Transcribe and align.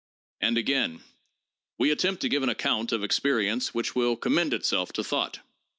And 0.41 0.57
again: 0.57 1.03
"We 1.77 1.91
attempt 1.91 2.23
to 2.23 2.27
give 2.29 2.41
an 2.41 2.49
account 2.49 2.91
of 2.91 3.03
experience 3.03 3.71
which 3.75 3.93
will 3.93 4.15
commend 4.17 4.51
itself 4.51 4.91
to 4.93 5.03
thought. 5.03 5.41